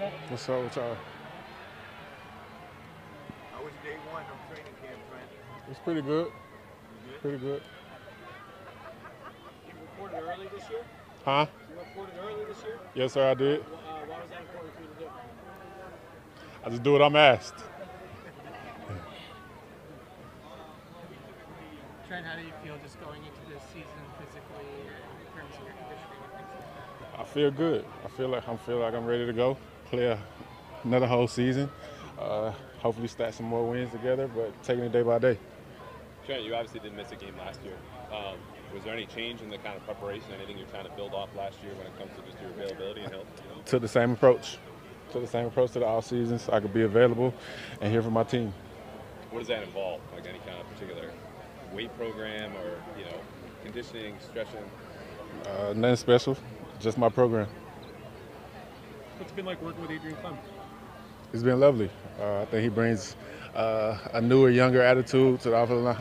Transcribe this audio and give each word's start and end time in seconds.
Trent? 0.00 0.14
What's 0.30 0.48
up 0.48 0.64
with 0.64 0.76
y'all? 0.76 0.96
How 3.52 3.62
was 3.62 3.72
day 3.84 3.96
one 4.10 4.22
of 4.22 4.48
training 4.48 4.72
camp, 4.80 4.96
Trent? 5.10 5.28
It's 5.70 5.80
pretty 5.80 6.00
good. 6.00 6.32
Pretty 7.20 7.36
good. 7.36 7.60
You 9.68 9.74
reported 9.82 10.24
early 10.24 10.48
this 10.56 10.70
year? 10.70 10.80
Huh? 11.22 11.46
You 11.68 11.78
reported 11.78 12.14
early 12.18 12.44
this 12.46 12.64
year? 12.64 12.78
Yes, 12.94 13.12
sir, 13.12 13.30
I 13.30 13.34
did. 13.34 13.60
Uh, 13.60 13.64
why 14.08 14.20
was 14.20 14.30
that 14.30 14.40
important 14.40 14.74
for 14.74 14.80
you 14.80 14.88
to 14.88 14.94
do? 15.00 15.10
I 16.64 16.70
just 16.70 16.82
do 16.82 16.92
what 16.92 17.02
I'm 17.02 17.16
asked. 17.16 17.60
Trent, 22.08 22.24
how 22.24 22.36
do 22.36 22.42
you 22.42 22.52
feel 22.64 22.76
just 22.82 22.98
going 23.04 23.20
into 23.20 23.44
this 23.52 23.62
season 23.68 24.00
physically 24.16 24.64
in 24.64 25.28
terms 25.36 25.52
of 25.52 25.60
your 25.60 25.76
conditioning 25.76 26.24
and 26.24 26.32
things 26.40 26.48
like 26.56 27.12
that? 27.12 27.20
I 27.20 27.24
feel 27.24 27.50
good. 27.50 27.84
I 28.02 28.08
feel 28.08 28.28
like 28.28 28.48
I'm 28.48 28.56
feel 28.56 28.78
like 28.78 28.94
I'm 28.94 29.04
ready 29.04 29.26
to 29.26 29.34
go. 29.34 29.58
Play 29.90 30.06
a, 30.06 30.18
another 30.84 31.06
whole 31.06 31.26
season. 31.26 31.68
Uh, 32.18 32.52
hopefully, 32.78 33.08
stack 33.08 33.34
some 33.34 33.46
more 33.46 33.68
wins 33.68 33.90
together, 33.90 34.28
but 34.28 34.50
taking 34.62 34.84
it 34.84 34.92
day 34.92 35.02
by 35.02 35.18
day. 35.18 35.36
Trent, 36.26 36.44
you 36.44 36.54
obviously 36.54 36.80
didn't 36.80 36.96
miss 36.96 37.10
a 37.10 37.16
game 37.16 37.36
last 37.38 37.60
year. 37.64 37.74
Um, 38.12 38.36
was 38.72 38.84
there 38.84 38.94
any 38.94 39.06
change 39.06 39.40
in 39.40 39.50
the 39.50 39.58
kind 39.58 39.76
of 39.76 39.84
preparation, 39.84 40.26
anything 40.36 40.58
you're 40.58 40.68
trying 40.68 40.84
to 40.84 40.92
build 40.92 41.12
off 41.12 41.28
last 41.36 41.56
year 41.64 41.74
when 41.74 41.86
it 41.86 41.98
comes 41.98 42.10
to 42.14 42.22
just 42.22 42.40
your 42.40 42.50
availability 42.50 43.00
and 43.02 43.12
health? 43.12 43.26
Took 43.66 43.82
the 43.82 43.88
same 43.88 44.12
approach. 44.12 44.58
Took 45.10 45.22
the 45.22 45.28
same 45.28 45.46
approach 45.46 45.72
to 45.72 45.80
the 45.80 45.86
off 45.86 46.06
season, 46.06 46.38
so 46.38 46.52
I 46.52 46.60
could 46.60 46.72
be 46.72 46.82
available 46.82 47.34
and 47.80 47.90
hear 47.90 48.00
from 48.00 48.12
my 48.12 48.22
team. 48.22 48.54
What 49.30 49.40
does 49.40 49.48
that 49.48 49.64
involve? 49.64 50.00
Like 50.14 50.26
any 50.28 50.38
kind 50.40 50.60
of 50.60 50.68
particular 50.72 51.10
weight 51.72 51.96
program 51.96 52.52
or 52.58 52.80
you 52.96 53.04
know 53.06 53.18
conditioning, 53.64 54.16
stretching? 54.20 54.62
Uh, 55.46 55.72
nothing 55.74 55.96
special, 55.96 56.36
just 56.78 56.96
my 56.96 57.08
program. 57.08 57.48
What's 59.20 59.32
it 59.32 59.36
been 59.36 59.44
like 59.44 59.60
working 59.60 59.82
with 59.82 59.90
Adrian 59.90 60.16
Klemm? 60.16 60.34
It's 61.34 61.42
been 61.42 61.60
lovely. 61.60 61.90
Uh, 62.18 62.40
I 62.40 62.44
think 62.46 62.62
he 62.62 62.70
brings 62.70 63.16
uh, 63.54 63.98
a 64.14 64.20
newer, 64.22 64.48
younger 64.48 64.80
attitude 64.80 65.40
to 65.40 65.50
the 65.50 65.56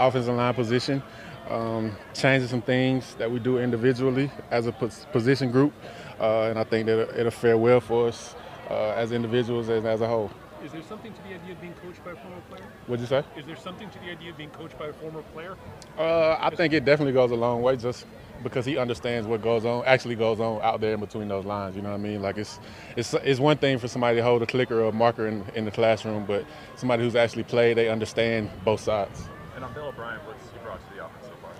offensive 0.00 0.34
line, 0.34 0.52
position, 0.52 1.00
um, 1.48 1.96
changing 2.12 2.48
some 2.48 2.60
things 2.60 3.14
that 3.14 3.30
we 3.30 3.38
do 3.38 3.58
individually 3.58 4.32
as 4.50 4.66
a 4.66 4.72
position 4.72 5.52
group, 5.52 5.72
uh, 6.18 6.48
and 6.48 6.58
I 6.58 6.64
think 6.64 6.86
that 6.86 7.02
it'll, 7.02 7.20
it'll 7.20 7.30
fare 7.30 7.56
well 7.56 7.80
for 7.80 8.08
us 8.08 8.34
uh, 8.68 8.94
as 8.96 9.12
individuals 9.12 9.68
and 9.68 9.86
as 9.86 10.00
a 10.00 10.08
whole. 10.08 10.32
Is 10.64 10.72
there 10.72 10.82
something 10.82 11.12
to 11.12 11.22
the 11.22 11.34
idea 11.34 11.52
of 11.52 11.60
being 11.60 11.74
coached 11.74 12.02
by 12.02 12.12
a 12.12 12.16
former 12.16 12.40
player? 12.48 12.64
What'd 12.86 13.02
you 13.02 13.06
say? 13.06 13.22
Is 13.38 13.44
there 13.44 13.56
something 13.56 13.90
to 13.90 13.98
the 13.98 14.10
idea 14.10 14.30
of 14.30 14.38
being 14.38 14.48
coached 14.48 14.78
by 14.78 14.86
a 14.86 14.92
former 14.94 15.20
player? 15.34 15.56
Uh, 15.98 16.38
I 16.40 16.48
think 16.56 16.72
it 16.72 16.86
definitely 16.86 17.12
goes 17.12 17.32
a 17.32 17.34
long 17.34 17.60
way 17.60 17.76
just 17.76 18.06
because 18.42 18.64
he 18.64 18.78
understands 18.78 19.26
what 19.26 19.42
goes 19.42 19.66
on, 19.66 19.84
actually 19.84 20.14
goes 20.14 20.40
on 20.40 20.62
out 20.62 20.80
there 20.80 20.94
in 20.94 21.00
between 21.00 21.28
those 21.28 21.44
lines. 21.44 21.76
You 21.76 21.82
know 21.82 21.90
what 21.90 21.96
I 21.96 21.98
mean? 21.98 22.22
Like 22.22 22.38
it's 22.38 22.60
it's 22.96 23.12
it's 23.12 23.40
one 23.40 23.58
thing 23.58 23.78
for 23.78 23.88
somebody 23.88 24.16
to 24.16 24.22
hold 24.22 24.42
a 24.42 24.46
clicker 24.46 24.80
or 24.80 24.88
a 24.88 24.92
marker 24.92 25.26
in, 25.28 25.44
in 25.54 25.66
the 25.66 25.70
classroom, 25.70 26.24
but 26.24 26.46
somebody 26.76 27.02
who's 27.02 27.14
actually 27.14 27.44
played, 27.44 27.76
they 27.76 27.90
understand 27.90 28.50
both 28.64 28.80
sides. 28.80 29.28
And 29.54 29.64
on 29.64 29.74
Bill 29.74 29.88
O'Brien, 29.88 30.18
what's 30.24 30.50
he 30.50 30.58
brought 30.64 30.80
to 30.80 30.94
the 30.96 31.04
offense 31.04 31.26
so 31.26 31.32
far? 31.42 31.52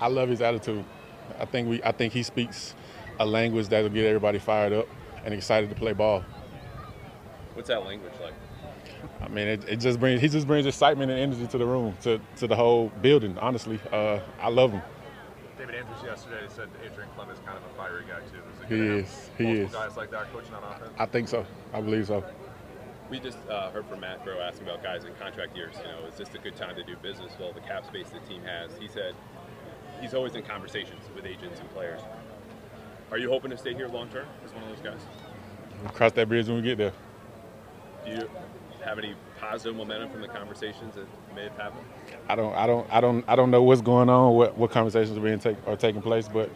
I 0.00 0.08
love 0.08 0.28
his 0.28 0.42
attitude. 0.42 0.84
I 1.38 1.44
think 1.44 1.68
we 1.68 1.80
I 1.84 1.92
think 1.92 2.12
he 2.12 2.24
speaks 2.24 2.74
a 3.20 3.24
language 3.24 3.68
that'll 3.68 3.90
get 3.90 4.06
everybody 4.06 4.40
fired 4.40 4.72
up 4.72 4.88
and 5.24 5.32
excited 5.32 5.70
to 5.70 5.76
play 5.76 5.92
ball. 5.92 6.24
What's 7.56 7.68
that 7.68 7.86
language 7.86 8.12
like? 8.22 8.34
I 9.22 9.28
mean, 9.28 9.48
it, 9.48 9.66
it 9.66 9.76
just 9.76 9.98
brings 9.98 10.20
he 10.20 10.28
just 10.28 10.46
brings 10.46 10.66
excitement 10.66 11.10
and 11.10 11.18
energy 11.18 11.46
to 11.46 11.56
the 11.58 11.64
room, 11.64 11.96
to, 12.02 12.20
to 12.36 12.46
the 12.46 12.54
whole 12.54 12.90
building. 13.00 13.36
Honestly, 13.38 13.80
uh, 13.90 14.20
I 14.38 14.50
love 14.50 14.72
him. 14.72 14.82
David 15.56 15.76
Andrews 15.76 16.02
yesterday 16.04 16.46
said 16.54 16.68
Adrian 16.84 17.08
Klemm 17.16 17.32
is 17.32 17.38
kind 17.46 17.56
of 17.56 17.64
a 17.64 17.74
fiery 17.76 18.04
guy 18.06 18.20
too. 18.30 18.42
Is 18.52 18.60
it 18.60 18.68
He 18.68 18.76
good 18.76 18.76
to 18.76 18.90
have 18.90 18.98
is. 19.00 19.30
He 19.38 19.50
is. 19.62 19.72
guys 19.72 19.96
like 19.96 20.10
that 20.10 20.30
coaching 20.32 20.52
on 20.54 20.64
offense. 20.64 20.90
I 20.98 21.06
think 21.06 21.28
so. 21.28 21.46
I 21.72 21.80
believe 21.80 22.06
so. 22.06 22.22
We 23.10 23.20
just 23.20 23.38
uh, 23.48 23.70
heard 23.70 23.86
from 23.86 24.00
Matt 24.00 24.22
Groh 24.24 24.38
asking 24.46 24.66
about 24.68 24.82
guys 24.82 25.04
in 25.04 25.14
contract 25.14 25.56
years. 25.56 25.76
You 25.78 25.84
know, 25.84 26.06
is 26.08 26.16
this 26.16 26.28
a 26.34 26.38
good 26.38 26.56
time 26.56 26.76
to 26.76 26.82
do 26.84 26.94
business 26.96 27.32
with 27.38 27.46
all 27.46 27.52
the 27.54 27.60
cap 27.60 27.86
space 27.86 28.10
the 28.10 28.18
team 28.28 28.42
has? 28.42 28.70
He 28.78 28.86
said 28.88 29.14
he's 30.02 30.12
always 30.12 30.34
in 30.34 30.42
conversations 30.42 31.02
with 31.14 31.24
agents 31.24 31.58
and 31.58 31.70
players. 31.72 32.02
Are 33.10 33.16
you 33.16 33.30
hoping 33.30 33.50
to 33.50 33.56
stay 33.56 33.72
here 33.72 33.88
long 33.88 34.08
term 34.10 34.26
as 34.44 34.52
one 34.52 34.62
of 34.64 34.68
those 34.68 34.84
guys? 34.84 35.00
We'll 35.82 35.92
cross 35.92 36.12
that 36.12 36.28
bridge 36.28 36.48
when 36.48 36.56
we 36.56 36.62
get 36.62 36.76
there. 36.78 36.92
Do 38.06 38.12
you 38.12 38.30
have 38.84 38.98
any 38.98 39.14
positive 39.40 39.74
momentum 39.74 40.10
from 40.10 40.20
the 40.22 40.28
conversations 40.28 40.94
that 40.94 41.06
may 41.34 41.44
have 41.44 41.56
happened? 41.56 41.84
I 42.28 42.36
don't, 42.36 42.54
I 42.54 42.66
don't, 42.66 42.86
I 42.90 43.00
don't, 43.00 43.24
I 43.28 43.36
don't 43.36 43.50
know 43.50 43.62
what's 43.62 43.80
going 43.80 44.08
on, 44.08 44.34
what, 44.34 44.56
what 44.56 44.70
conversations 44.70 45.18
are 45.18 45.20
being 45.20 45.40
take, 45.40 45.56
are 45.66 45.76
taking 45.76 46.00
place. 46.00 46.28
But 46.28 46.50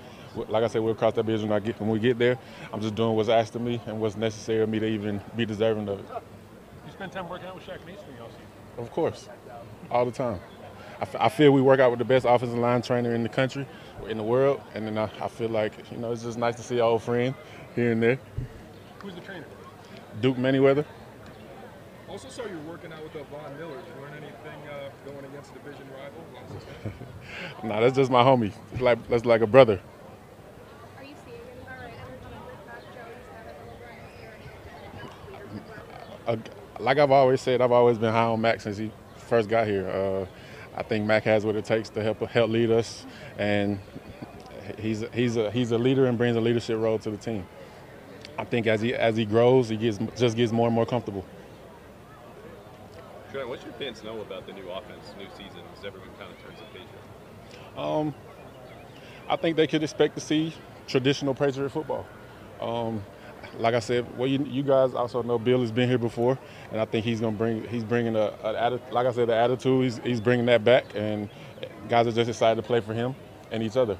like 0.49 0.63
I 0.63 0.69
said, 0.69 0.83
we'll 0.83 0.95
cross 0.95 1.15
that 1.15 1.25
bridge 1.25 1.41
when 1.43 1.51
I 1.51 1.59
get 1.59 1.81
when 1.81 1.91
we 1.91 1.99
get 1.99 2.19
there. 2.19 2.39
I'm 2.73 2.81
just 2.81 2.95
doing 2.95 3.17
what's 3.17 3.29
asked 3.29 3.57
of 3.57 3.63
me 3.63 3.81
and 3.87 4.01
what's 4.01 4.17
necessary 4.17 4.63
of 4.63 4.69
me 4.69 4.79
to 4.79 4.87
even 4.87 5.21
be 5.37 5.45
deserving 5.45 5.89
of 5.89 5.99
it. 5.99 6.05
You 6.87 6.93
spent 6.93 7.13
time 7.13 7.29
working 7.29 7.49
out 7.49 7.57
with 7.57 7.65
Shaq 7.65 7.85
Mason 7.85 8.05
you 8.17 8.23
all 8.23 8.29
season. 8.29 8.45
Of 8.79 8.93
course, 8.93 9.29
all 9.91 10.05
the 10.05 10.13
time. 10.13 10.39
I, 10.99 11.03
f- 11.03 11.17
I 11.19 11.29
feel 11.31 11.51
we 11.51 11.63
work 11.63 11.81
out 11.81 11.91
with 11.91 11.99
the 11.99 12.05
best 12.05 12.27
offensive 12.29 12.59
line 12.59 12.83
trainer 12.83 13.15
in 13.15 13.23
the 13.25 13.29
country, 13.29 13.67
in 14.09 14.19
the 14.19 14.23
world, 14.23 14.61
and 14.75 14.87
then 14.87 14.99
I, 14.99 15.11
I 15.21 15.29
feel 15.29 15.49
like 15.49 15.73
you 15.91 15.97
know 15.97 16.13
it's 16.13 16.23
just 16.23 16.39
nice 16.39 16.55
to 16.57 16.63
see 16.63 16.77
an 16.77 16.83
old 16.83 17.03
friend 17.03 17.35
here 17.75 17.91
and 17.91 18.01
there. 18.01 18.21
Who's 19.01 19.15
the 19.15 19.21
trainer? 19.21 19.47
Duke 20.21 20.37
Manyweather. 20.37 20.85
Also 22.11 22.29
saw 22.29 22.45
you 22.45 22.59
working 22.69 22.93
out 22.93 23.05
with 23.05 23.15
uh, 23.15 23.23
Von 23.31 23.57
Miller. 23.57 23.77
Did 23.77 23.85
you 23.95 24.03
learn 24.03 24.13
anything 24.15 24.69
uh, 24.69 24.91
going 25.09 25.25
against 25.27 25.53
a 25.53 25.55
division 25.55 25.87
rival? 25.95 26.25
Lost 26.35 26.55
his 26.55 26.65
head? 26.83 27.65
Nah, 27.65 27.79
that's 27.79 27.95
just 27.95 28.11
my 28.11 28.25
homie. 28.25 28.53
It's 28.73 28.81
like 28.81 29.09
that's 29.09 29.25
like 29.25 29.43
a 29.43 29.47
brother. 29.47 29.81
Are 30.99 31.05
you 31.05 31.15
seeing 31.25 31.39
any 31.39 31.65
better 31.65 31.85
energy 31.85 32.37
with 32.47 32.67
Mac 32.67 32.83
Jones 32.83 33.23
having 33.33 33.57
over 33.63 33.77
Brian 36.27 36.41
uh, 36.41 36.83
like 36.83 36.99
I've 36.99 37.13
always 37.13 37.41
said, 37.41 37.61
I've 37.61 37.71
always 37.71 37.97
been 37.97 38.13
high 38.13 38.25
on 38.25 38.41
Mac 38.41 38.61
since 38.61 38.77
he 38.77 38.91
first 39.17 39.49
got 39.49 39.69
here. 39.69 39.89
Uh, 39.89 40.27
I 40.77 40.83
think 40.83 41.07
Mac 41.07 41.23
has 41.25 41.47
what 41.47 41.55
it 41.55 41.65
takes 41.65 41.91
to 41.91 42.03
help 42.03 42.19
help 42.23 42.51
lead 42.51 42.73
us, 42.73 43.07
and 43.39 43.79
he's 44.81 45.05
he's 45.15 45.37
a 45.37 45.49
he's 45.53 45.71
a 45.71 45.79
leader 45.79 46.07
and 46.07 46.19
brings 46.19 46.37
a 46.37 46.41
leadership 46.41 46.77
role 46.81 46.99
to 46.99 47.11
the 47.13 47.17
team. 47.17 47.47
I 48.37 48.43
think 48.43 48.67
as 48.67 48.81
he 48.81 48.95
as 48.95 49.17
he 49.17 49.25
grows, 49.25 49.69
he 49.69 49.77
gets 49.77 49.99
just 50.17 50.37
gets 50.37 50.51
more 50.51 50.67
and 50.67 50.75
more 50.75 50.87
comfortable. 50.87 51.25
Trent, 53.31 53.49
what 53.49 53.61
should 53.61 53.75
fans 53.77 54.03
know 54.03 54.21
about 54.21 54.47
the 54.47 54.53
new 54.53 54.69
offense, 54.71 55.15
new 55.19 55.27
season, 55.37 55.61
as 55.79 55.85
everyone 55.85 56.09
kind 56.19 56.31
of 56.33 56.43
turns 56.43 56.59
the 56.59 56.79
page? 56.79 56.89
Um, 57.77 58.15
I 59.29 59.37
think 59.37 59.57
they 59.57 59.67
could 59.67 59.83
expect 59.83 60.15
to 60.17 60.21
see 60.21 60.53
traditional 60.89 61.35
Patriot 61.35 61.71
football. 61.71 62.07
Um, 62.61 63.03
like 63.59 63.75
I 63.75 63.79
said, 63.81 64.19
well, 64.19 64.29
you, 64.29 64.45
you 64.45 64.63
guys 64.63 64.95
also 64.95 65.23
know 65.23 65.39
Bill 65.39 65.61
has 65.61 65.71
been 65.71 65.89
here 65.89 65.99
before, 65.99 66.39
and 66.73 66.81
I 66.81 66.85
think 66.85 67.05
he's 67.05 67.21
gonna 67.21 67.37
bring 67.37 67.67
he's 67.69 67.85
bringing 67.85 68.17
a, 68.17 68.33
a 68.43 68.81
like 68.91 69.07
I 69.07 69.13
said 69.13 69.29
the 69.29 69.35
attitude. 69.35 69.85
He's, 69.85 69.99
he's 69.99 70.21
bringing 70.21 70.47
that 70.47 70.65
back, 70.65 70.85
and 70.95 71.29
guys 71.89 72.07
are 72.07 72.13
just 72.13 72.29
excited 72.29 72.57
to 72.57 72.67
play 72.67 72.81
for 72.81 72.95
him 72.95 73.15
and 73.51 73.63
each 73.63 73.77
other. 73.77 73.99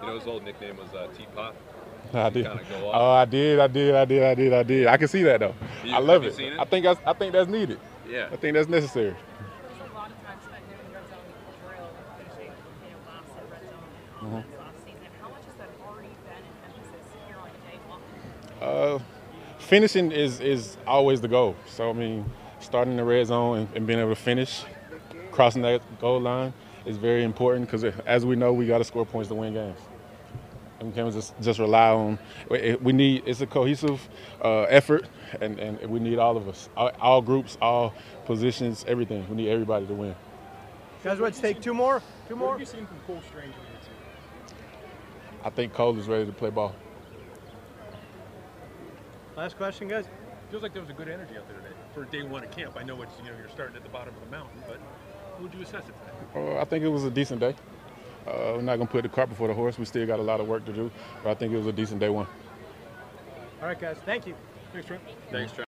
You 0.00 0.06
know, 0.08 0.18
his 0.18 0.26
old 0.26 0.44
nickname 0.44 0.76
was 0.76 0.92
uh, 0.94 1.08
Teapot. 1.16 1.54
I 2.14 2.30
did. 2.30 2.46
kinda 2.46 2.62
go 2.70 2.88
off. 2.88 2.94
Oh, 2.94 3.10
I 3.10 3.24
did. 3.26 3.58
I 3.58 3.66
did. 3.66 3.94
I 3.94 4.04
did. 4.04 4.22
I 4.22 4.34
did. 4.34 4.52
I 4.52 4.62
did. 4.62 4.86
I 4.86 4.96
can 4.96 5.08
see 5.08 5.22
that 5.24 5.40
though. 5.40 5.54
You- 5.84 5.92
I 5.92 5.98
love 5.98 6.24
it. 6.24 6.38
it? 6.38 6.58
I 6.58 6.64
think 6.64 6.84
that's 6.84 7.00
I 7.06 7.12
think 7.12 7.32
that's 7.32 7.48
needed. 7.48 7.78
Yeah. 8.08 8.28
I 8.32 8.36
think 8.36 8.54
that's 8.54 8.68
necessary. 8.68 9.14
Uh, 18.60 18.98
finishing 19.58 20.10
is 20.10 20.40
is 20.40 20.76
always 20.86 21.20
the 21.20 21.28
goal. 21.28 21.54
So 21.66 21.90
I 21.90 21.92
mean, 21.92 22.24
starting 22.60 22.92
in 22.92 22.96
the 22.96 23.04
red 23.04 23.26
zone 23.26 23.58
and, 23.58 23.68
and 23.76 23.86
being 23.86 23.98
able 24.00 24.10
to 24.10 24.16
finish, 24.16 24.64
crossing 25.30 25.62
that 25.62 25.82
goal 26.00 26.20
line 26.20 26.52
is 26.86 26.96
very 26.96 27.22
important 27.22 27.66
because 27.70 27.84
as 28.06 28.24
we 28.24 28.36
know, 28.36 28.52
we 28.52 28.66
got 28.66 28.78
to 28.78 28.84
score 28.84 29.06
points 29.06 29.28
to 29.28 29.34
win 29.34 29.54
games. 29.54 29.78
And 30.78 30.88
we 30.88 30.94
can't 30.94 31.12
just 31.12 31.34
just 31.40 31.58
rely 31.58 31.90
on. 31.90 32.18
We 32.50 32.76
we 32.80 32.92
need 32.92 33.24
it's 33.26 33.40
a 33.40 33.46
cohesive 33.46 34.08
uh, 34.44 34.62
effort, 34.62 35.06
and, 35.40 35.58
and 35.58 35.80
we 35.90 35.98
need 35.98 36.18
all 36.18 36.36
of 36.36 36.48
us, 36.48 36.68
all, 36.76 36.90
all 37.00 37.20
groups, 37.20 37.58
all 37.60 37.92
positions, 38.26 38.84
everything. 38.86 39.28
We 39.28 39.36
need 39.36 39.48
everybody 39.48 39.86
to 39.86 39.94
win. 39.94 40.14
Guys, 41.02 41.18
let's 41.18 41.40
take 41.40 41.60
two 41.60 41.74
more. 41.74 42.00
Two 42.28 42.34
What 42.34 42.38
more. 42.38 42.50
have 42.52 42.60
you 42.60 42.66
seen 42.66 42.86
from 42.86 42.98
Cole 43.06 43.20
Strange 43.28 43.54
in 43.54 43.60
your 43.72 43.80
team? 43.82 44.56
I 45.44 45.50
think 45.50 45.72
Cole 45.72 45.98
is 45.98 46.06
ready 46.06 46.26
to 46.26 46.32
play 46.32 46.50
ball. 46.50 46.74
Last 49.36 49.56
question, 49.56 49.88
guys. 49.88 50.04
Feels 50.50 50.62
like 50.62 50.72
there 50.72 50.82
was 50.82 50.90
a 50.90 50.94
good 50.94 51.08
energy 51.08 51.36
out 51.36 51.46
there 51.48 51.58
today 51.58 51.74
for 51.94 52.04
day 52.06 52.22
one 52.22 52.42
of 52.42 52.50
camp. 52.50 52.74
I 52.76 52.82
know 52.82 53.00
it's 53.02 53.12
you 53.18 53.24
know 53.30 53.36
you're 53.38 53.48
starting 53.50 53.76
at 53.76 53.82
the 53.82 53.88
bottom 53.90 54.14
of 54.14 54.20
the 54.20 54.30
mountain, 54.30 54.62
but 54.66 54.78
how 55.36 55.42
would 55.42 55.52
you 55.54 55.62
assess 55.62 55.84
it? 55.88 55.94
Uh, 56.34 56.58
I 56.58 56.64
think 56.64 56.84
it 56.84 56.88
was 56.88 57.04
a 57.04 57.10
decent 57.10 57.40
day. 57.40 57.54
Uh, 58.28 58.54
we're 58.56 58.62
not 58.62 58.76
going 58.76 58.86
to 58.86 58.92
put 58.92 59.02
the 59.02 59.08
cart 59.08 59.28
before 59.28 59.48
the 59.48 59.54
horse. 59.54 59.78
We 59.78 59.84
still 59.86 60.06
got 60.06 60.18
a 60.18 60.22
lot 60.22 60.40
of 60.40 60.46
work 60.46 60.64
to 60.66 60.72
do, 60.72 60.90
but 61.22 61.30
I 61.30 61.34
think 61.34 61.52
it 61.52 61.56
was 61.56 61.66
a 61.66 61.72
decent 61.72 62.00
day 62.00 62.10
one. 62.10 62.26
All 63.60 63.68
right, 63.68 63.80
guys. 63.80 63.96
Thank 64.04 64.26
you. 64.26 64.34
Thanks, 64.72 64.86
Trent. 64.86 65.02
Thanks, 65.30 65.52
Trent. 65.52 65.66